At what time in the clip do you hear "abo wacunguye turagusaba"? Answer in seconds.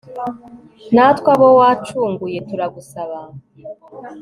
1.35-3.19